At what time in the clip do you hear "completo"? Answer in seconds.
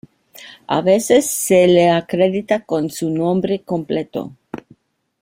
3.61-4.31